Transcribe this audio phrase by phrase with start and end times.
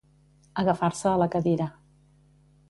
[0.61, 1.69] Agafar-se a la cadira.